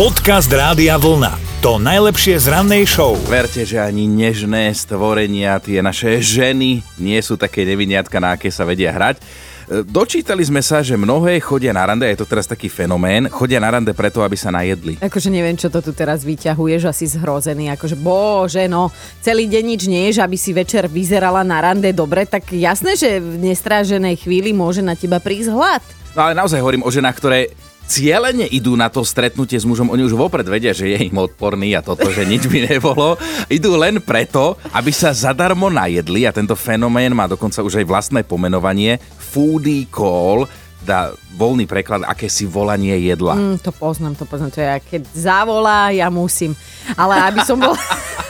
Podcast 0.00 0.48
Rádia 0.48 0.96
Vlna. 0.96 1.60
To 1.60 1.76
najlepšie 1.76 2.40
z 2.40 2.48
rannej 2.48 2.88
show. 2.88 3.20
Verte, 3.28 3.68
že 3.68 3.76
ani 3.76 4.08
nežné 4.08 4.72
stvorenia, 4.72 5.60
tie 5.60 5.84
naše 5.84 6.24
ženy, 6.24 6.80
nie 6.96 7.20
sú 7.20 7.36
také 7.36 7.68
neviniatka, 7.68 8.16
na 8.16 8.32
aké 8.32 8.48
sa 8.48 8.64
vedia 8.64 8.96
hrať. 8.96 9.20
E, 9.20 9.84
Dočítali 9.84 10.40
sme 10.40 10.64
sa, 10.64 10.80
že 10.80 10.96
mnohé 10.96 11.36
chodia 11.44 11.76
na 11.76 11.84
rande, 11.84 12.08
je 12.08 12.16
to 12.16 12.24
teraz 12.24 12.48
taký 12.48 12.72
fenomén, 12.72 13.28
chodia 13.28 13.60
na 13.60 13.76
rande 13.76 13.92
preto, 13.92 14.24
aby 14.24 14.40
sa 14.40 14.48
najedli. 14.48 14.96
Akože 15.04 15.28
neviem, 15.28 15.60
čo 15.60 15.68
to 15.68 15.84
tu 15.84 15.92
teraz 15.92 16.24
vyťahuješ, 16.24 16.88
asi 16.88 17.04
zhrozený. 17.04 17.68
Akože 17.76 18.00
bože, 18.00 18.72
no, 18.72 18.88
celý 19.20 19.52
deň 19.52 19.64
nič 19.68 19.82
nie 19.84 20.08
je, 20.08 20.24
aby 20.24 20.40
si 20.40 20.56
večer 20.56 20.88
vyzerala 20.88 21.44
na 21.44 21.60
rande 21.60 21.92
dobre, 21.92 22.24
tak 22.24 22.48
jasné, 22.56 22.96
že 22.96 23.20
v 23.20 23.52
nestráženej 23.52 24.16
chvíli 24.16 24.56
môže 24.56 24.80
na 24.80 24.96
teba 24.96 25.20
prísť 25.20 25.52
hlad. 25.52 25.84
No 26.16 26.24
ale 26.24 26.32
naozaj 26.32 26.56
hovorím 26.56 26.88
o 26.88 26.90
ženách, 26.90 27.20
ktoré 27.20 27.52
cieľene 27.90 28.46
idú 28.46 28.78
na 28.78 28.86
to 28.86 29.02
stretnutie 29.02 29.58
s 29.58 29.66
mužom, 29.66 29.90
oni 29.90 30.06
už 30.06 30.14
vopred 30.14 30.46
vedia, 30.46 30.70
že 30.70 30.94
je 30.94 31.10
im 31.10 31.18
odporný 31.18 31.74
a 31.74 31.82
toto, 31.82 32.06
že 32.14 32.22
nič 32.22 32.46
by 32.46 32.70
nebolo. 32.70 33.18
Idú 33.50 33.74
len 33.74 33.98
preto, 33.98 34.54
aby 34.70 34.94
sa 34.94 35.10
zadarmo 35.10 35.66
najedli 35.66 36.22
a 36.22 36.30
tento 36.30 36.54
fenomén 36.54 37.10
má 37.10 37.26
dokonca 37.26 37.66
už 37.66 37.82
aj 37.82 37.86
vlastné 37.90 38.20
pomenovanie 38.22 39.02
foodie 39.18 39.90
call, 39.90 40.46
dá 40.86 41.10
voľný 41.34 41.66
preklad, 41.66 42.06
akési 42.06 42.46
volanie 42.46 42.94
jedla. 43.02 43.34
Mm, 43.34 43.58
to 43.58 43.74
poznám, 43.74 44.14
to 44.14 44.24
poznám. 44.24 44.54
To 44.54 44.60
je, 44.62 44.68
keď 44.86 45.02
zavolá, 45.12 45.90
ja 45.90 46.06
musím. 46.08 46.54
Ale 46.94 47.18
aby 47.26 47.42
som 47.42 47.58
bola... 47.58 47.76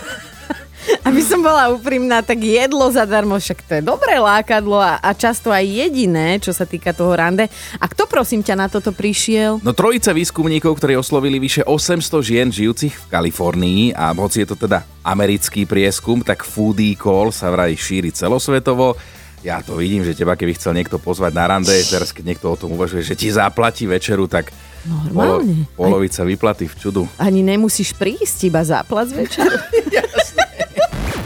Aby 1.01 1.25
som 1.25 1.41
bola 1.41 1.73
úprimná, 1.73 2.21
tak 2.21 2.45
jedlo 2.45 2.85
zadarmo, 2.93 3.41
však 3.41 3.65
to 3.65 3.73
je 3.81 3.83
dobré 3.83 4.21
lákadlo 4.21 4.77
a, 4.77 5.01
a 5.01 5.17
často 5.17 5.49
aj 5.49 5.65
jediné, 5.65 6.37
čo 6.37 6.53
sa 6.53 6.69
týka 6.69 6.93
toho 6.93 7.17
rande. 7.17 7.49
A 7.81 7.85
kto 7.89 8.05
prosím 8.05 8.45
ťa 8.45 8.55
na 8.61 8.67
toto 8.69 8.93
prišiel? 8.93 9.65
No 9.65 9.73
trojica 9.73 10.13
výskumníkov, 10.13 10.77
ktorí 10.77 11.01
oslovili 11.01 11.41
vyše 11.41 11.65
800 11.65 12.05
žien 12.21 12.49
žijúcich 12.53 12.93
v 12.93 13.05
Kalifornii 13.09 13.97
a 13.97 14.13
hoci 14.13 14.45
je 14.45 14.53
to 14.53 14.57
teda 14.61 14.85
americký 15.01 15.65
prieskum, 15.65 16.21
tak 16.21 16.45
foodie 16.45 16.93
call 17.01 17.33
sa 17.33 17.49
vraj 17.49 17.73
šíri 17.73 18.13
celosvetovo. 18.13 19.01
Ja 19.41 19.65
to 19.65 19.81
vidím, 19.81 20.05
že 20.05 20.13
teba 20.13 20.37
keby 20.37 20.53
chcel 20.53 20.77
niekto 20.77 21.01
pozvať 21.01 21.33
na 21.33 21.49
rande, 21.49 21.73
teraz 21.89 22.13
keď 22.13 22.37
niekto 22.37 22.53
o 22.53 22.61
tom 22.61 22.77
uvažuje, 22.77 23.01
že 23.01 23.17
ti 23.17 23.33
zaplatí 23.33 23.89
večeru, 23.89 24.29
tak 24.29 24.53
Normálne. 24.81 25.69
Polo, 25.77 26.01
polovica 26.01 26.25
vyplaty 26.25 26.65
v 26.65 26.75
čudu. 26.81 27.03
Ani 27.21 27.45
nemusíš 27.45 27.93
prísť, 27.93 28.49
iba 28.49 28.65
záplac 28.65 29.13
večer. 29.13 29.45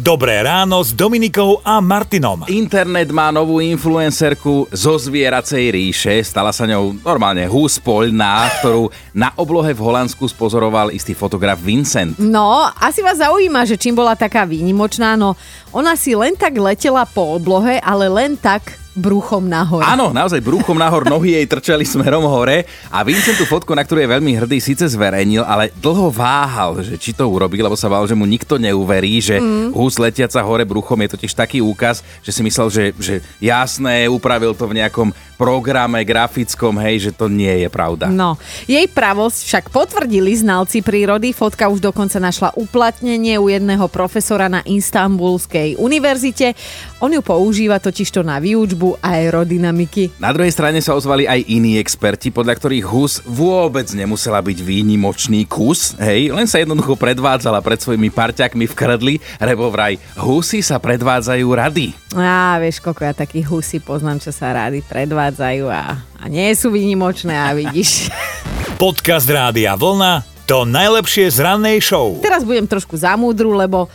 Dobré 0.04 0.44
ráno 0.44 0.84
s 0.84 0.92
Dominikou 0.92 1.64
a 1.64 1.80
Martinom. 1.80 2.44
Internet 2.52 3.08
má 3.08 3.32
novú 3.32 3.64
influencerku 3.64 4.68
zo 4.68 5.00
zvieracej 5.00 5.72
ríše. 5.72 6.20
Stala 6.20 6.52
sa 6.52 6.68
ňou 6.68 6.92
normálne 7.00 7.48
hús 7.48 7.80
poľná, 7.80 8.52
ktorú 8.60 8.92
na 9.16 9.32
oblohe 9.40 9.72
v 9.72 9.80
Holandsku 9.80 10.28
spozoroval 10.28 10.92
istý 10.92 11.16
fotograf 11.16 11.56
Vincent. 11.56 12.20
No, 12.20 12.68
asi 12.76 13.00
vás 13.00 13.16
zaujíma, 13.16 13.64
že 13.64 13.80
čím 13.80 13.96
bola 13.96 14.12
taká 14.12 14.44
výnimočná, 14.44 15.16
no 15.16 15.40
ona 15.72 15.96
si 15.96 16.12
len 16.12 16.36
tak 16.36 16.52
letela 16.60 17.08
po 17.08 17.40
oblohe, 17.40 17.80
ale 17.80 18.04
len 18.12 18.36
tak 18.36 18.83
bruchom 18.94 19.42
nahor. 19.42 19.82
Áno, 19.82 20.14
naozaj 20.14 20.38
bruchom 20.38 20.78
nahor, 20.78 21.02
nohy 21.04 21.34
jej 21.34 21.46
trčali 21.50 21.82
smerom 21.82 22.24
hore 22.30 22.64
a 22.88 23.02
Vincent 23.02 23.34
tú 23.34 23.44
fotku, 23.44 23.74
na 23.74 23.82
ktorú 23.82 24.00
je 24.00 24.12
veľmi 24.14 24.32
hrdý, 24.38 24.62
síce 24.62 24.86
zverejnil, 24.86 25.42
ale 25.42 25.74
dlho 25.82 26.14
váhal, 26.14 26.78
že 26.80 26.94
či 26.94 27.10
to 27.10 27.26
urobí, 27.26 27.58
lebo 27.58 27.74
sa 27.74 27.90
bál, 27.90 28.06
že 28.06 28.14
mu 28.14 28.22
nikto 28.22 28.54
neuverí, 28.54 29.18
že 29.18 29.42
mm. 29.42 29.74
hus 29.74 29.98
letiaca 29.98 30.38
hore 30.46 30.62
bruchom 30.62 30.96
je 31.04 31.18
totiž 31.18 31.34
taký 31.34 31.58
úkaz, 31.58 32.06
že 32.22 32.30
si 32.30 32.40
myslel, 32.46 32.66
že, 32.70 32.84
že 32.96 33.14
jasné, 33.42 34.06
upravil 34.06 34.54
to 34.54 34.70
v 34.70 34.78
nejakom 34.78 35.10
programe 35.34 36.06
grafickom, 36.06 36.78
hej, 36.78 37.10
že 37.10 37.12
to 37.12 37.26
nie 37.26 37.66
je 37.66 37.68
pravda. 37.68 38.06
No, 38.06 38.38
jej 38.70 38.86
pravosť 38.86 39.38
však 39.42 39.64
potvrdili 39.74 40.30
znalci 40.38 40.80
prírody. 40.80 41.34
Fotka 41.34 41.66
už 41.66 41.82
dokonca 41.82 42.22
našla 42.22 42.54
uplatnenie 42.54 43.34
u 43.42 43.50
jedného 43.50 43.90
profesora 43.90 44.46
na 44.46 44.62
Istanbulskej 44.62 45.74
univerzite. 45.82 46.54
On 47.02 47.10
ju 47.10 47.20
používa 47.20 47.82
totižto 47.82 48.22
na 48.22 48.38
výučbu 48.38 48.83
aerodynamiky. 49.00 50.12
Na 50.20 50.30
druhej 50.36 50.52
strane 50.52 50.84
sa 50.84 50.92
ozvali 50.92 51.24
aj 51.24 51.40
iní 51.48 51.80
experti, 51.80 52.28
podľa 52.28 52.60
ktorých 52.60 52.84
hus 52.84 53.24
vôbec 53.24 53.88
nemusela 53.96 54.44
byť 54.44 54.58
výnimočný 54.60 55.48
kus, 55.48 55.96
hej, 55.96 56.28
len 56.28 56.44
sa 56.44 56.60
jednoducho 56.60 57.00
predvádzala 57.00 57.64
pred 57.64 57.80
svojimi 57.80 58.12
parťakmi 58.12 58.68
v 58.68 58.74
krdli, 58.76 59.14
lebo 59.40 59.72
vraj 59.72 59.96
husy 60.20 60.60
sa 60.60 60.76
predvádzajú 60.76 61.46
rady. 61.48 61.96
Á, 62.12 62.60
vieš, 62.60 62.84
koľko 62.84 63.02
ja 63.08 63.14
takých 63.16 63.48
husy 63.48 63.80
poznám, 63.80 64.20
čo 64.20 64.30
sa 64.30 64.52
rady 64.52 64.84
predvádzajú 64.84 65.64
a, 65.72 66.04
a 66.20 66.24
nie 66.28 66.52
sú 66.52 66.68
výnimočné 66.68 67.32
a 67.32 67.56
vidíš. 67.56 68.12
Podcast 68.82 69.24
Rádia 69.30 69.78
Vlna. 69.78 70.34
To 70.44 70.68
najlepšie 70.68 71.32
z 71.32 71.40
rannej 71.40 71.80
show. 71.80 72.20
Teraz 72.20 72.44
budem 72.44 72.68
trošku 72.68 73.00
zamúdru, 73.00 73.56
lebo 73.56 73.88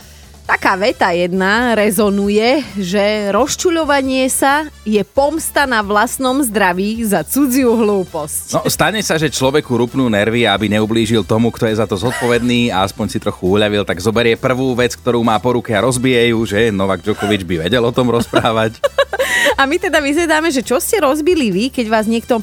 taká 0.50 0.74
veta 0.74 1.14
jedna 1.14 1.78
rezonuje, 1.78 2.66
že 2.74 3.30
rozčuľovanie 3.30 4.26
sa 4.26 4.66
je 4.82 4.98
pomsta 5.06 5.62
na 5.62 5.78
vlastnom 5.78 6.42
zdraví 6.42 7.06
za 7.06 7.22
cudziu 7.22 7.78
hlúposť. 7.78 8.58
No, 8.58 8.66
stane 8.66 8.98
sa, 8.98 9.14
že 9.14 9.30
človeku 9.30 9.70
rupnú 9.70 10.10
nervy, 10.10 10.50
aby 10.50 10.66
neublížil 10.74 11.22
tomu, 11.22 11.54
kto 11.54 11.70
je 11.70 11.78
za 11.78 11.86
to 11.86 11.94
zodpovedný 11.94 12.74
a 12.74 12.82
aspoň 12.82 13.06
si 13.14 13.22
trochu 13.22 13.46
uľavil, 13.46 13.86
tak 13.86 14.02
zoberie 14.02 14.34
prvú 14.34 14.74
vec, 14.74 14.98
ktorú 14.98 15.22
má 15.22 15.38
po 15.38 15.54
ruke 15.54 15.70
a 15.70 15.86
rozbije 15.86 16.34
ju, 16.34 16.42
že 16.42 16.74
Novak 16.74 17.06
Djokovic 17.06 17.46
by 17.46 17.70
vedel 17.70 17.86
o 17.86 17.94
tom 17.94 18.10
rozprávať. 18.10 18.82
A 19.60 19.68
my 19.68 19.76
teda 19.76 20.00
vyzedáme, 20.00 20.48
že 20.50 20.64
čo 20.64 20.80
ste 20.80 21.04
rozbili 21.04 21.52
vy, 21.52 21.64
keď 21.70 21.86
vás 21.92 22.08
niekto 22.08 22.40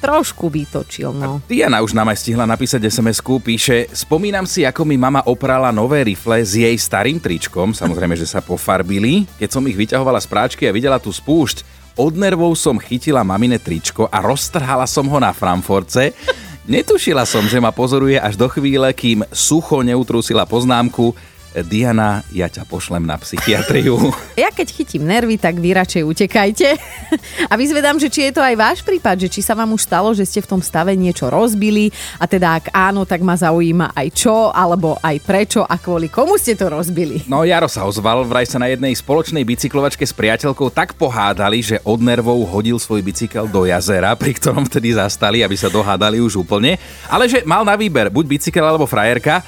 trošku 0.00 0.48
vytočil, 0.48 1.12
no. 1.12 1.44
Diana 1.44 1.84
už 1.84 1.92
nám 1.92 2.08
aj 2.10 2.24
stihla 2.24 2.48
napísať 2.48 2.80
SMS-ku, 2.88 3.38
píše, 3.38 3.86
spomínam 3.92 4.48
si, 4.48 4.64
ako 4.64 4.88
mi 4.88 4.96
mama 4.96 5.20
oprala 5.28 5.68
nové 5.70 6.02
rifle 6.02 6.40
s 6.40 6.56
jej 6.56 6.72
starým 6.74 7.20
tričkom, 7.20 7.76
samozrejme, 7.76 8.16
že 8.16 8.24
sa 8.24 8.40
pofarbili. 8.40 9.28
Keď 9.36 9.48
som 9.52 9.62
ich 9.68 9.76
vyťahovala 9.76 10.18
z 10.18 10.28
práčky 10.32 10.64
a 10.64 10.72
videla 10.72 10.96
tú 10.96 11.12
spúšť, 11.12 11.62
od 12.00 12.16
nervov 12.16 12.56
som 12.56 12.80
chytila 12.80 13.20
mamine 13.20 13.60
tričko 13.60 14.08
a 14.08 14.24
roztrhala 14.24 14.88
som 14.88 15.04
ho 15.04 15.18
na 15.20 15.36
framforce. 15.36 16.16
Netušila 16.64 17.28
som, 17.28 17.44
že 17.44 17.60
ma 17.60 17.74
pozoruje 17.74 18.16
až 18.16 18.40
do 18.40 18.48
chvíle, 18.48 18.88
kým 18.96 19.26
sucho 19.28 19.84
neutrúsila 19.84 20.48
poznámku, 20.48 21.12
Diana, 21.50 22.22
ja 22.30 22.46
ťa 22.46 22.62
pošlem 22.62 23.02
na 23.02 23.18
psychiatriu. 23.18 23.98
Ja 24.40 24.48
keď 24.48 24.72
chytím 24.72 25.04
nervy, 25.04 25.36
tak 25.36 25.60
vy 25.60 25.76
radšej 25.76 26.00
utekajte. 26.00 26.68
A 27.52 27.60
vyzvedám, 27.60 28.00
že 28.00 28.08
či 28.08 28.30
je 28.30 28.32
to 28.32 28.40
aj 28.40 28.56
váš 28.56 28.78
prípad, 28.80 29.20
že 29.20 29.28
či 29.28 29.44
sa 29.44 29.52
vám 29.52 29.76
už 29.76 29.84
stalo, 29.84 30.16
že 30.16 30.24
ste 30.24 30.40
v 30.40 30.48
tom 30.48 30.64
stave 30.64 30.96
niečo 30.96 31.28
rozbili 31.28 31.92
a 32.16 32.24
teda 32.24 32.56
ak 32.56 32.72
áno, 32.72 33.04
tak 33.04 33.20
ma 33.20 33.36
zaujíma 33.36 33.92
aj 33.92 34.08
čo, 34.16 34.48
alebo 34.48 34.96
aj 35.04 35.16
prečo 35.20 35.60
a 35.60 35.76
kvôli 35.76 36.08
komu 36.08 36.40
ste 36.40 36.56
to 36.56 36.72
rozbili. 36.72 37.28
No 37.28 37.44
Jaro 37.44 37.68
sa 37.68 37.84
ozval, 37.84 38.24
vraj 38.24 38.48
sa 38.48 38.56
na 38.56 38.72
jednej 38.72 38.96
spoločnej 38.96 39.44
bicyklovačke 39.44 40.08
s 40.08 40.16
priateľkou 40.16 40.72
tak 40.72 40.96
pohádali, 40.96 41.60
že 41.60 41.76
od 41.84 42.00
nervov 42.00 42.48
hodil 42.48 42.80
svoj 42.80 43.04
bicykel 43.04 43.44
do 43.44 43.68
jazera, 43.68 44.16
pri 44.16 44.32
ktorom 44.40 44.64
vtedy 44.72 44.96
zastali, 44.96 45.44
aby 45.44 45.56
sa 45.58 45.68
dohádali 45.68 46.16
už 46.24 46.40
úplne. 46.40 46.80
Ale 47.12 47.28
že 47.28 47.44
mal 47.44 47.60
na 47.60 47.76
výber 47.76 48.08
buď 48.08 48.24
bicykel 48.40 48.64
alebo 48.64 48.88
frajerka, 48.88 49.44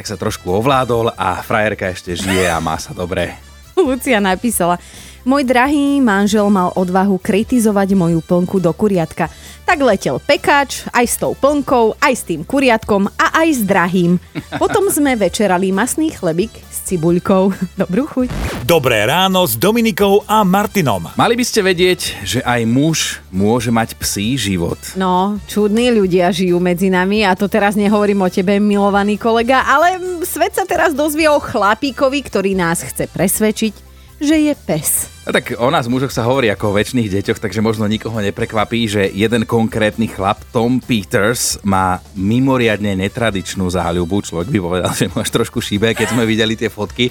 tak 0.00 0.08
sa 0.08 0.16
trošku 0.16 0.48
ovládol 0.48 1.12
a 1.12 1.44
frajerka 1.44 1.92
ešte 1.92 2.16
žije 2.16 2.48
a 2.48 2.56
má 2.56 2.80
sa 2.80 2.96
dobre. 2.96 3.36
Lucia 3.76 4.16
napísala, 4.16 4.80
môj 5.28 5.44
drahý 5.44 6.00
manžel 6.00 6.48
mal 6.48 6.72
odvahu 6.72 7.20
kritizovať 7.20 7.92
moju 7.92 8.24
plnku 8.24 8.64
do 8.64 8.72
kuriatka. 8.72 9.28
Tak 9.70 9.86
letel 9.86 10.18
pekáč, 10.18 10.82
aj 10.90 11.06
s 11.06 11.14
tou 11.14 11.30
plnkou, 11.38 11.94
aj 12.02 12.14
s 12.18 12.26
tým 12.26 12.42
kuriatkom 12.42 13.06
a 13.06 13.26
aj 13.38 13.48
s 13.54 13.62
drahým. 13.62 14.18
Potom 14.58 14.90
sme 14.90 15.14
večerali 15.14 15.70
masný 15.70 16.10
chlebík 16.10 16.50
s 16.66 16.90
cibuľkou. 16.90 17.54
Dobrú 17.78 18.10
chuť. 18.10 18.34
Dobré 18.66 19.06
ráno 19.06 19.46
s 19.46 19.54
Dominikou 19.54 20.26
a 20.26 20.42
Martinom. 20.42 21.14
Mali 21.14 21.38
by 21.38 21.44
ste 21.46 21.62
vedieť, 21.62 22.18
že 22.26 22.42
aj 22.42 22.66
muž 22.66 23.22
môže 23.30 23.70
mať 23.70 23.94
psí 23.94 24.34
život. 24.34 24.82
No, 24.98 25.38
čudní 25.46 25.94
ľudia 25.94 26.34
žijú 26.34 26.58
medzi 26.58 26.90
nami 26.90 27.22
a 27.22 27.38
to 27.38 27.46
teraz 27.46 27.78
nehovorím 27.78 28.26
o 28.26 28.28
tebe, 28.28 28.58
milovaný 28.58 29.22
kolega, 29.22 29.62
ale 29.70 30.02
svet 30.26 30.50
sa 30.50 30.66
teraz 30.66 30.98
dozvie 30.98 31.30
o 31.30 31.38
chlapíkovi, 31.38 32.26
ktorý 32.26 32.58
nás 32.58 32.82
chce 32.82 33.06
presvedčiť, 33.06 33.89
že 34.20 34.36
je 34.36 34.54
pes. 34.54 35.08
A 35.24 35.32
tak 35.32 35.56
o 35.56 35.68
nás 35.72 35.88
mužoch 35.88 36.12
sa 36.12 36.28
hovorí 36.28 36.52
ako 36.52 36.70
o 36.70 36.76
väčšných 36.76 37.08
deťoch, 37.08 37.40
takže 37.40 37.64
možno 37.64 37.88
nikoho 37.88 38.20
neprekvapí, 38.20 38.84
že 38.84 39.08
jeden 39.08 39.48
konkrétny 39.48 40.06
chlap, 40.12 40.44
Tom 40.52 40.78
Peters, 40.78 41.56
má 41.64 42.04
mimoriadne 42.12 42.92
netradičnú 43.00 43.66
záľubu. 43.72 44.20
Človek 44.20 44.48
by 44.52 44.58
povedal, 44.60 44.92
že 44.92 45.08
až 45.08 45.30
trošku 45.32 45.64
šíbe, 45.64 45.96
keď 45.96 46.12
sme 46.12 46.28
videli 46.28 46.54
tie 46.54 46.68
fotky. 46.68 47.08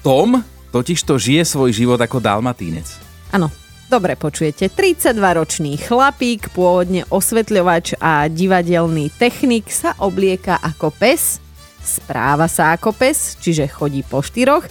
Tom 0.00 0.40
totiž 0.72 1.04
to 1.04 1.20
žije 1.20 1.44
svoj 1.44 1.70
život 1.76 2.00
ako 2.00 2.18
dalmatínec. 2.18 2.88
Áno, 3.36 3.52
Dobre 3.86 4.18
počujete, 4.18 4.66
32-ročný 4.66 5.78
chlapík, 5.78 6.50
pôvodne 6.50 7.06
osvetľovač 7.06 7.94
a 8.02 8.26
divadelný 8.26 9.14
technik 9.14 9.70
sa 9.70 9.94
oblieka 10.02 10.58
ako 10.58 10.90
pes, 10.90 11.38
správa 11.86 12.50
sa 12.50 12.74
ako 12.74 12.90
pes, 12.90 13.38
čiže 13.38 13.70
chodí 13.70 14.02
po 14.02 14.20
štyroch, 14.20 14.66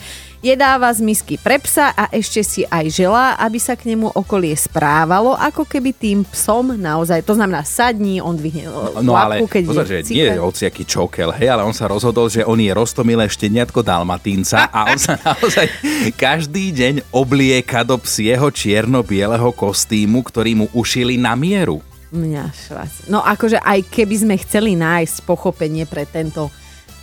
Jedáva 0.46 0.94
z 0.94 1.02
misky 1.02 1.42
pre 1.42 1.58
psa 1.58 1.90
a 1.90 2.06
ešte 2.14 2.46
si 2.46 2.62
aj 2.70 2.86
želá, 2.94 3.34
aby 3.42 3.58
sa 3.58 3.74
k 3.74 3.90
nemu 3.90 4.14
okolie 4.14 4.54
správalo, 4.54 5.34
ako 5.34 5.66
keby 5.66 5.90
tým 5.90 6.22
psom 6.30 6.78
naozaj, 6.78 7.26
to 7.26 7.34
znamená 7.34 7.66
sadní, 7.66 8.22
on 8.22 8.38
dvihne 8.38 8.70
No 9.02 9.18
ale 9.18 9.42
lapku, 9.42 9.50
keď 9.50 9.64
pozor, 9.66 9.90
je 9.90 10.06
že 10.06 10.14
nie 10.14 10.22
je 10.22 10.38
cicha. 10.38 10.46
hociaký 10.46 10.84
čokel, 10.86 11.30
hej, 11.34 11.50
ale 11.50 11.66
on 11.66 11.74
sa 11.74 11.90
rozhodol, 11.90 12.30
že 12.30 12.46
on 12.46 12.62
je 12.62 12.70
rostomilé 12.70 13.26
šteniatko 13.26 13.82
dalmatínca 13.82 14.70
a 14.70 14.94
on 14.94 15.02
sa 15.02 15.18
naozaj 15.34 15.66
každý 16.14 16.70
deň 16.78 17.10
oblieka 17.10 17.82
do 17.82 17.98
psieho 17.98 18.46
čierno-bieleho 18.54 19.50
kostýmu, 19.50 20.22
ktorý 20.30 20.62
mu 20.62 20.66
ušili 20.78 21.18
na 21.18 21.34
mieru. 21.34 21.82
Mňa 22.14 22.46
švac. 22.54 23.10
No 23.10 23.26
akože 23.26 23.66
aj 23.66 23.82
keby 23.90 24.16
sme 24.22 24.36
chceli 24.46 24.78
nájsť 24.78 25.26
pochopenie 25.26 25.90
pre 25.90 26.06
tento 26.06 26.54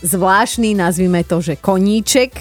zvláštny, 0.03 0.75
nazvime 0.75 1.23
to, 1.23 1.39
že 1.39 1.55
koníček. 1.57 2.35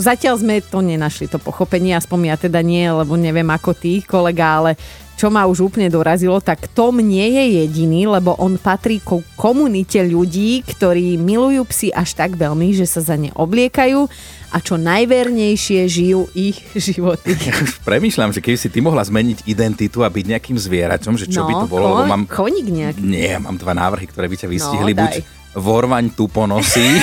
Zatiaľ 0.00 0.40
sme 0.40 0.64
to 0.64 0.80
nenašli, 0.80 1.28
to 1.28 1.36
pochopenie, 1.36 1.92
aspoň 1.92 2.32
ja 2.32 2.36
teda 2.40 2.64
nie, 2.64 2.88
lebo 2.88 3.14
neviem 3.20 3.46
ako 3.52 3.76
ty, 3.76 4.00
kolega, 4.00 4.58
ale 4.58 4.80
čo 5.12 5.28
ma 5.28 5.44
už 5.46 5.70
úplne 5.70 5.92
dorazilo, 5.92 6.40
tak 6.40 6.72
Tom 6.72 6.98
nie 6.98 7.22
je 7.22 7.44
jediný, 7.62 8.08
lebo 8.08 8.34
on 8.40 8.56
patrí 8.56 8.98
ku 8.98 9.20
komunite 9.36 10.00
ľudí, 10.02 10.64
ktorí 10.64 11.20
milujú 11.20 11.68
psy 11.68 11.88
až 11.92 12.16
tak 12.16 12.34
veľmi, 12.34 12.72
že 12.72 12.88
sa 12.88 13.04
za 13.04 13.14
ne 13.20 13.30
obliekajú 13.36 14.08
a 14.52 14.56
čo 14.58 14.80
najvernejšie 14.80 15.84
žijú 15.86 16.26
ich 16.32 16.58
životy. 16.90 17.38
Ja 17.38 17.54
už 17.64 17.84
premýšľam, 17.84 18.32
že 18.32 18.40
keby 18.40 18.58
si 18.58 18.72
ty 18.72 18.80
mohla 18.80 19.04
zmeniť 19.04 19.44
identitu 19.46 20.00
a 20.02 20.10
byť 20.10 20.24
nejakým 20.26 20.56
zvieraťom, 20.56 21.14
že 21.20 21.28
čo 21.28 21.44
by 21.44 21.54
to 21.60 21.66
bolo, 21.68 21.92
lebo 21.92 22.04
mám... 22.08 22.24
Koník 22.26 22.66
nejaký. 22.72 23.04
Nie, 23.04 23.36
mám 23.36 23.60
dva 23.60 23.76
návrhy, 23.76 24.08
ktoré 24.08 24.26
by 24.26 24.36
ťa 24.40 24.48
vystihli. 24.48 24.96
No, 24.96 25.06
buď 25.06 25.41
vorvaň 25.52 26.12
tuponosí, 26.12 27.00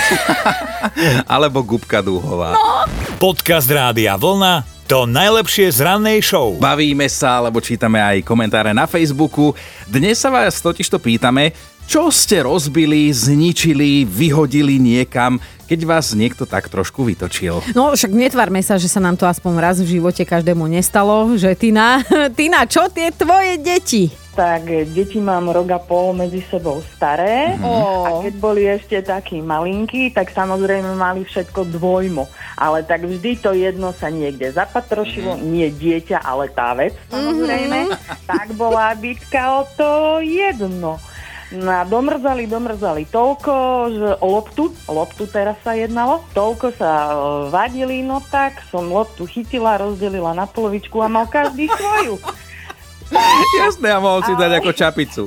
alebo 1.34 1.62
gubka 1.62 2.02
dúhová. 2.02 2.54
No. 2.54 2.86
Podcast 3.22 3.70
Rádia 3.70 4.18
Vlna 4.18 4.80
to 4.90 5.06
najlepšie 5.06 5.70
z 5.70 5.86
rannej 5.86 6.18
show. 6.18 6.58
Bavíme 6.58 7.06
sa, 7.06 7.38
alebo 7.38 7.62
čítame 7.62 8.02
aj 8.02 8.26
komentáre 8.26 8.74
na 8.74 8.90
Facebooku. 8.90 9.54
Dnes 9.86 10.18
sa 10.18 10.34
vás 10.34 10.58
totižto 10.66 10.98
pýtame, 10.98 11.54
čo 11.90 12.14
ste 12.14 12.46
rozbili, 12.46 13.10
zničili, 13.10 14.06
vyhodili 14.06 14.78
niekam, 14.78 15.42
keď 15.66 15.80
vás 15.90 16.14
niekto 16.14 16.46
tak 16.46 16.70
trošku 16.70 17.02
vytočil. 17.02 17.66
No 17.74 17.98
však 17.98 18.14
netvárme 18.14 18.62
sa, 18.62 18.78
že 18.78 18.86
sa 18.86 19.02
nám 19.02 19.18
to 19.18 19.26
aspoň 19.26 19.54
raz 19.58 19.82
v 19.82 19.98
živote 19.98 20.22
každému 20.22 20.70
nestalo, 20.70 21.34
že 21.34 21.50
Tina, 21.58 22.06
Tina, 22.38 22.70
čo 22.70 22.86
tie 22.94 23.10
tvoje 23.10 23.58
deti? 23.58 24.14
Tak 24.38 24.70
deti 24.94 25.18
mám 25.18 25.50
rok 25.50 25.68
a 25.74 25.82
pol 25.82 26.14
medzi 26.14 26.46
sebou 26.46 26.80
staré 26.96 27.58
Ó. 27.60 28.06
a 28.06 28.10
keď 28.22 28.34
boli 28.38 28.70
ešte 28.70 29.02
takí 29.02 29.42
malinkí, 29.42 30.14
tak 30.14 30.30
samozrejme 30.30 30.94
mali 30.94 31.26
všetko 31.26 31.74
dvojmo. 31.74 32.30
Ale 32.54 32.86
tak 32.86 33.04
vždy 33.04 33.42
to 33.42 33.52
jedno 33.58 33.92
sa 33.98 34.14
niekde 34.14 34.54
zapatrošilo, 34.54 35.42
nie 35.42 35.74
dieťa, 35.74 36.22
ale 36.22 36.54
tá 36.54 36.72
vec 36.78 36.94
samozrejme. 37.10 37.92
Tak 38.30 38.54
bola 38.54 38.94
bitka 38.94 39.60
o 39.60 39.64
to 39.74 40.22
jedno. 40.22 41.02
No 41.50 41.74
a 41.74 41.82
domrzali, 41.82 42.46
domrzali 42.46 43.10
toľko, 43.10 43.54
že 43.90 44.10
o 44.22 44.28
loptu, 44.38 44.70
loptu 44.86 45.26
teraz 45.26 45.58
sa 45.66 45.74
jednalo, 45.74 46.22
toľko 46.38 46.78
sa 46.78 46.92
e, 47.10 47.14
vadili, 47.50 48.06
no 48.06 48.22
tak 48.22 48.62
som 48.70 48.86
loptu 48.86 49.26
chytila, 49.26 49.82
rozdelila 49.82 50.38
na 50.38 50.46
polovičku 50.46 51.02
a 51.02 51.10
mal 51.10 51.26
každý 51.26 51.66
svoju. 51.74 52.22
Jasné, 53.66 53.90
a 53.92 54.00
mohol 54.00 54.22
si 54.26 54.34
dať 54.38 54.52
ako 54.62 54.72
čapicu. 54.74 55.24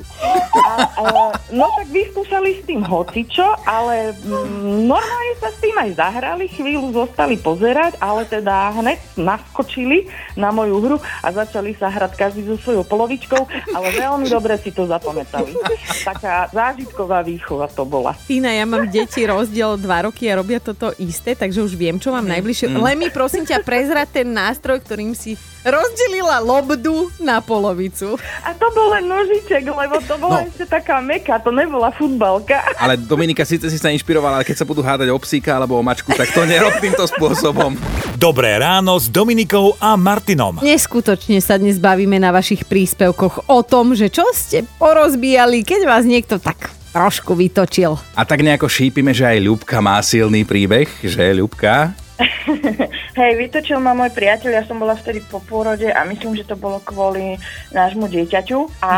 A, 0.52 0.72
a, 0.84 1.04
no 1.52 1.64
tak 1.74 1.88
vyskúšali 1.88 2.60
s 2.60 2.62
tým 2.68 2.84
hocičo, 2.84 3.44
ale 3.64 4.12
mm, 4.12 4.84
normálne 4.88 5.34
sa 5.40 5.48
s 5.48 5.58
tým 5.58 5.76
aj 5.76 5.90
zahrali, 5.96 6.44
chvíľu 6.48 6.92
zostali 6.92 7.36
pozerať, 7.40 7.96
ale 7.98 8.28
teda 8.28 8.72
hneď 8.76 8.98
naskočili 9.16 10.08
na 10.36 10.52
moju 10.52 10.76
hru 10.80 10.96
a 11.00 11.28
začali 11.32 11.72
sa 11.76 11.88
hrať 11.88 12.12
každý 12.16 12.44
so 12.46 12.56
svojou 12.60 12.84
polovičkou, 12.84 13.42
ale 13.72 13.86
veľmi 13.96 14.28
dobre 14.28 14.56
si 14.60 14.70
to 14.72 14.84
zapamätali. 14.84 15.56
Taká 16.04 16.52
zážitková 16.52 17.24
výchova 17.24 17.68
to 17.72 17.88
bola. 17.88 18.16
Tina, 18.28 18.52
ja 18.52 18.64
mám 18.68 18.88
deti 18.88 19.24
rozdiel 19.24 19.80
2 19.80 20.06
roky 20.08 20.28
a 20.28 20.38
robia 20.38 20.60
toto 20.60 20.92
isté, 21.00 21.32
takže 21.32 21.64
už 21.64 21.72
viem, 21.76 21.96
čo 21.96 22.12
mám 22.12 22.28
najbližšie. 22.28 22.72
Mm. 22.72 22.80
Len 22.80 22.96
mi 22.96 23.08
prosím 23.08 23.48
ťa 23.48 23.64
prezrať 23.64 24.22
ten 24.22 24.28
nástroj, 24.30 24.84
ktorým 24.84 25.16
si 25.16 25.34
rozdelila 25.62 26.38
lobdu 26.38 27.10
na 27.16 27.38
polovicu. 27.38 28.18
A 28.42 28.50
to 28.52 28.66
bol 28.70 28.90
len 28.90 29.06
nožiček, 29.06 29.62
lebo 29.64 29.96
to 30.00 30.14
bola 30.16 30.42
No. 30.42 30.48
ešte 30.48 30.66
taká 30.66 30.98
meka, 30.98 31.38
to 31.38 31.50
nebola 31.50 31.90
futbalka. 31.90 32.58
Ale 32.76 32.96
Dominika, 32.96 33.42
síce 33.42 33.66
si 33.66 33.76
sa 33.76 33.88
inšpirovala, 33.88 34.38
ale 34.38 34.44
keď 34.44 34.56
sa 34.58 34.66
budú 34.66 34.80
hádať 34.80 35.08
o 35.08 35.18
psíka 35.18 35.54
alebo 35.54 35.76
o 35.76 35.82
mačku, 35.82 36.10
tak 36.10 36.28
to 36.28 36.42
nerob 36.42 36.74
týmto 36.78 37.06
spôsobom. 37.06 37.78
Dobré 38.14 38.54
ráno 38.56 38.94
s 38.94 39.06
Dominikou 39.06 39.74
a 39.78 39.94
Martinom. 39.94 40.58
Neskutočne 40.60 41.38
sa 41.38 41.56
dnes 41.56 41.78
bavíme 41.78 42.16
na 42.16 42.30
vašich 42.30 42.64
príspevkoch 42.64 43.46
o 43.46 43.60
tom, 43.62 43.94
že 43.94 44.08
čo 44.08 44.26
ste 44.32 44.62
porozbíjali, 44.76 45.62
keď 45.62 45.80
vás 45.84 46.02
niekto 46.02 46.38
tak 46.38 46.70
trošku 46.92 47.32
vytočil. 47.32 47.96
A 48.12 48.22
tak 48.22 48.44
nejako 48.44 48.68
šípime, 48.68 49.10
že 49.10 49.24
aj 49.24 49.38
Ľubka 49.40 49.80
má 49.80 49.96
silný 50.04 50.44
príbeh, 50.44 50.90
že 51.00 51.32
Ľubka? 51.32 51.96
Hej, 53.18 53.32
vytočil 53.38 53.78
ma 53.78 53.92
môj 53.92 54.10
priateľ, 54.14 54.50
ja 54.50 54.64
som 54.66 54.78
bola 54.78 54.98
vtedy 54.98 55.22
po 55.26 55.42
pôrode 55.42 55.86
a 55.88 56.02
myslím, 56.06 56.38
že 56.38 56.46
to 56.46 56.58
bolo 56.58 56.78
kvôli 56.82 57.38
nášmu 57.74 58.06
dieťaťu. 58.06 58.82
A 58.84 58.94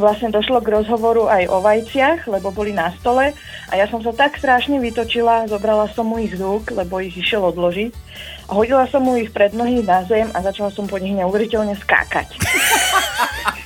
vlastne 0.00 0.32
došlo 0.32 0.64
k 0.64 0.72
rozhovoru 0.80 1.28
aj 1.28 1.44
o 1.50 1.58
vajciach, 1.60 2.26
lebo 2.26 2.50
boli 2.50 2.72
na 2.72 2.90
stole 2.98 3.36
a 3.70 3.72
ja 3.78 3.86
som 3.86 4.02
sa 4.02 4.10
tak 4.10 4.34
strašne 4.40 4.82
vytočila, 4.82 5.46
zobrala 5.46 5.86
som 5.92 6.08
mu 6.08 6.18
ich 6.18 6.34
z 6.34 6.42
rúk, 6.42 6.74
lebo 6.74 6.98
ich 6.98 7.14
išiel 7.14 7.44
odložiť. 7.54 7.92
A 8.50 8.58
hodila 8.58 8.88
som 8.90 9.06
mu 9.06 9.14
ich 9.14 9.30
pred 9.30 9.54
nohy 9.54 9.86
na 9.86 10.02
zem 10.08 10.26
a 10.34 10.42
začala 10.42 10.74
som 10.74 10.90
po 10.90 10.98
nich 10.98 11.14
neuveriteľne 11.14 11.78
skákať. 11.78 12.28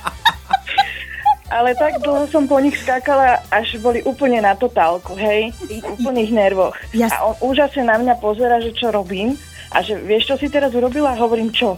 Ale 1.45 1.77
tak 1.77 2.01
dlho 2.01 2.25
som 2.33 2.49
po 2.49 2.57
nich 2.57 2.73
skákala, 2.73 3.37
až 3.53 3.77
boli 3.77 4.01
úplne 4.01 4.41
na 4.41 4.57
totálku, 4.57 5.13
hej, 5.13 5.53
v 5.69 5.85
úplných 6.01 6.33
nervoch. 6.33 6.73
Ja- 6.89 7.13
A 7.21 7.29
on 7.29 7.35
úžasne 7.53 7.85
na 7.85 8.01
mňa 8.01 8.17
pozera, 8.17 8.57
že 8.57 8.73
čo 8.73 8.89
robím 8.89 9.37
a 9.69 9.85
že 9.85 9.93
vieš, 10.01 10.33
čo 10.33 10.35
si 10.41 10.49
teraz 10.49 10.73
urobila? 10.73 11.13
Hovorím, 11.13 11.53
čo? 11.53 11.77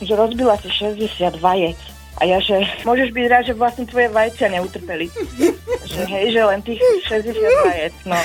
Že 0.00 0.16
rozbila 0.16 0.56
si 0.64 0.72
60 0.72 1.36
vajec. 1.38 1.76
A 2.20 2.28
ja, 2.28 2.36
že 2.38 2.60
môžeš 2.84 3.08
byť 3.10 3.24
rád, 3.28 3.44
že 3.48 3.54
vlastne 3.56 3.84
tvoje 3.88 4.08
vajcia 4.12 4.48
neutrpeli. 4.52 5.08
že 5.92 6.00
hej, 6.08 6.32
že 6.32 6.40
len 6.44 6.60
tých 6.60 6.80
60 7.08 7.36
vajec, 7.68 7.94
no. 8.04 8.16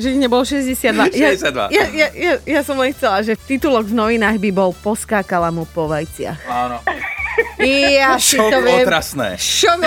Že 0.00 0.06
ich 0.16 0.18
nebolo 0.18 0.42
62. 0.42 1.12
62. 1.12 1.76
Ja, 1.76 1.84
ja, 1.92 2.08
ja, 2.16 2.32
ja 2.40 2.60
som 2.64 2.80
len 2.80 2.90
chcela, 2.96 3.20
že 3.20 3.36
titulok 3.36 3.86
v 3.86 3.94
novinách 3.96 4.40
by 4.40 4.50
bol 4.50 4.70
Poskákala 4.72 5.52
mu 5.52 5.68
po 5.68 5.86
vajciach. 5.86 6.40
Áno. 6.48 6.80
Ja 7.60 8.16
si 8.16 8.36
Šok 8.40 8.50
to 8.50 8.58
viem. 8.64 8.80
otrasné. 8.82 9.36
Šok. 9.36 9.80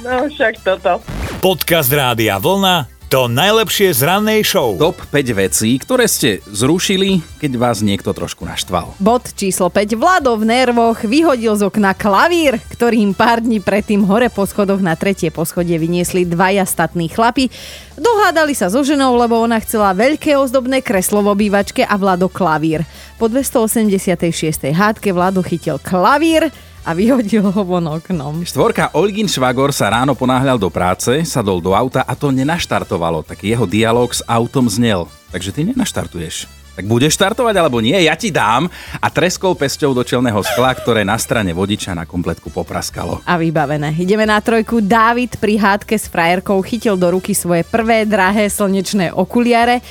No 0.00 0.24
však 0.30 0.54
toto. 0.64 1.02
Podcast 1.38 1.92
Rádia 1.92 2.38
Vlna 2.40 2.97
to 3.08 3.24
najlepšie 3.24 3.96
z 3.96 4.04
rannej 4.04 4.44
show. 4.44 4.76
Top 4.76 5.00
5 5.00 5.32
vecí, 5.32 5.80
ktoré 5.80 6.04
ste 6.04 6.44
zrušili, 6.44 7.24
keď 7.40 7.56
vás 7.56 7.80
niekto 7.80 8.12
trošku 8.12 8.44
naštval. 8.44 9.00
Bod 9.00 9.32
číslo 9.32 9.72
5. 9.72 9.96
Vlado 9.96 10.36
v 10.36 10.44
nervoch 10.44 11.00
vyhodil 11.00 11.56
z 11.56 11.64
okna 11.64 11.96
klavír, 11.96 12.60
ktorým 12.68 13.16
pár 13.16 13.40
dní 13.40 13.64
predtým 13.64 14.04
hore 14.04 14.28
po 14.28 14.44
schodoch 14.44 14.84
na 14.84 14.92
tretie 14.92 15.32
poschodie 15.32 15.80
vyniesli 15.80 16.28
dvaja 16.28 16.68
statní 16.68 17.08
chlapi. 17.08 17.48
Dohádali 17.96 18.52
sa 18.52 18.68
so 18.68 18.84
ženou, 18.84 19.16
lebo 19.16 19.40
ona 19.40 19.56
chcela 19.56 19.96
veľké 19.96 20.36
ozdobné 20.36 20.84
kreslo 20.84 21.24
v 21.24 21.32
obývačke 21.32 21.88
a 21.88 21.96
Vlado 21.96 22.28
klavír. 22.28 22.84
Po 23.16 23.32
286. 23.32 24.68
hádke 24.68 25.16
Vlado 25.16 25.40
chytil 25.40 25.80
klavír 25.80 26.52
a 26.88 26.96
vyhodil 26.96 27.44
ho 27.44 27.62
von 27.68 27.84
oknom. 27.84 28.40
Štvorka 28.48 28.96
Olgin 28.96 29.28
Švagor 29.28 29.76
sa 29.76 29.92
ráno 29.92 30.16
ponáhľal 30.16 30.56
do 30.56 30.72
práce, 30.72 31.20
sadol 31.28 31.60
do 31.60 31.76
auta 31.76 32.00
a 32.00 32.16
to 32.16 32.32
nenaštartovalo, 32.32 33.20
tak 33.28 33.44
jeho 33.44 33.68
dialog 33.68 34.08
s 34.08 34.24
autom 34.24 34.72
znel. 34.72 35.04
Takže 35.28 35.52
ty 35.52 35.68
nenaštartuješ. 35.68 36.48
Tak 36.80 36.88
budeš 36.88 37.18
štartovať 37.18 37.58
alebo 37.58 37.82
nie? 37.84 37.92
Ja 38.06 38.14
ti 38.14 38.32
dám 38.32 38.70
a 39.02 39.06
treskol 39.10 39.52
pesťou 39.58 39.92
do 39.92 40.06
čelného 40.06 40.38
skla, 40.46 40.72
ktoré 40.72 41.02
na 41.04 41.18
strane 41.18 41.50
vodiča 41.52 41.92
na 41.92 42.08
kompletku 42.08 42.48
popraskalo. 42.54 43.20
A 43.26 43.34
vybavené. 43.34 43.92
Ideme 43.98 44.24
na 44.24 44.38
trojku. 44.38 44.78
Dávid 44.78 45.36
pri 45.42 45.58
hádke 45.58 45.98
s 45.98 46.06
frajerkou 46.08 46.56
chytil 46.62 46.94
do 46.94 47.12
ruky 47.12 47.34
svoje 47.34 47.66
prvé 47.66 48.06
drahé 48.06 48.46
slnečné 48.46 49.10
okuliare 49.10 49.82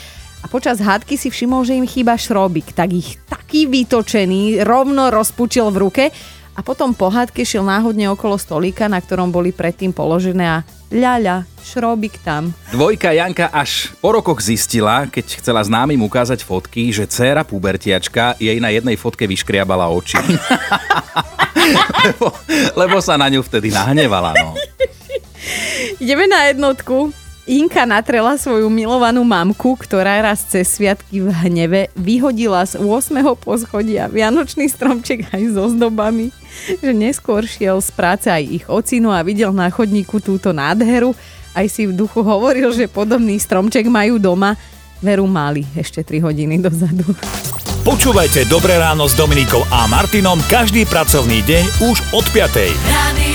a 0.41 0.45
počas 0.47 0.79
hádky 0.79 1.19
si 1.19 1.27
všimol, 1.27 1.67
že 1.67 1.75
im 1.75 1.83
chýba 1.83 2.15
šrobik, 2.15 2.71
tak 2.71 2.95
ich 2.95 3.19
taký 3.27 3.67
vytočený 3.67 4.63
rovno 4.63 5.11
rozpučil 5.11 5.67
v 5.75 5.77
ruke 5.83 6.03
a 6.57 6.65
potom 6.65 6.89
po 6.89 7.13
hádke 7.13 7.45
šiel 7.45 7.61
náhodne 7.61 8.09
okolo 8.09 8.33
stolíka, 8.33 8.89
na 8.89 8.97
ktorom 8.97 9.29
boli 9.29 9.53
predtým 9.53 9.93
položené 9.93 10.45
a 10.49 10.57
ľaľa, 10.89 11.45
šrobik 11.61 12.17
tam. 12.25 12.49
Dvojka 12.73 13.13
Janka 13.13 13.53
až 13.53 13.93
po 14.01 14.17
rokoch 14.17 14.41
zistila, 14.41 15.05
keď 15.05 15.37
chcela 15.37 15.61
známym 15.61 16.01
ukázať 16.01 16.41
fotky, 16.41 16.89
že 16.89 17.05
dcéra 17.05 17.45
pubertiačka 17.45 18.41
jej 18.41 18.57
na 18.57 18.73
jednej 18.73 18.97
fotke 18.97 19.29
vyškriabala 19.29 19.85
oči. 19.93 20.17
lebo, 22.09 22.33
lebo 22.73 22.97
sa 23.05 23.21
na 23.21 23.29
ňu 23.29 23.45
vtedy 23.45 23.69
nahnevala. 23.69 24.33
No. 24.33 24.57
Ideme 26.01 26.25
na 26.25 26.49
jednotku. 26.49 27.26
Inka 27.47 27.87
natrela 27.87 28.35
svoju 28.35 28.67
milovanú 28.67 29.23
mamku, 29.23 29.79
ktorá 29.79 30.19
raz 30.19 30.43
cez 30.51 30.67
sviatky 30.67 31.23
v 31.23 31.31
hneve 31.31 31.87
vyhodila 31.95 32.67
z 32.67 32.75
8. 32.75 33.23
poschodia 33.39 34.11
vianočný 34.11 34.67
stromček 34.67 35.31
aj 35.31 35.55
so 35.55 35.71
zdobami, 35.71 36.35
že 36.83 36.91
neskôr 36.91 37.47
šiel 37.47 37.79
z 37.79 37.87
práce 37.95 38.27
aj 38.27 38.43
ich 38.43 38.65
ocino 38.67 39.15
a 39.15 39.23
videl 39.23 39.55
na 39.55 39.71
chodníku 39.71 40.19
túto 40.19 40.51
nádheru. 40.51 41.15
Aj 41.55 41.63
si 41.71 41.87
v 41.87 41.95
duchu 41.95 42.19
hovoril, 42.19 42.75
že 42.75 42.91
podobný 42.91 43.39
stromček 43.39 43.87
majú 43.87 44.19
doma. 44.19 44.59
Veru 44.99 45.23
mali 45.23 45.63
ešte 45.71 46.03
3 46.03 46.19
hodiny 46.27 46.59
dozadu. 46.59 47.07
Počúvajte 47.87 48.43
Dobré 48.51 48.75
ráno 48.75 49.07
s 49.07 49.15
Dominikou 49.15 49.63
a 49.71 49.87
Martinom 49.87 50.43
každý 50.51 50.83
pracovný 50.83 51.39
deň 51.47 51.63
už 51.95 52.11
od 52.11 52.27
5. 52.27 52.75
Radio 52.91 53.26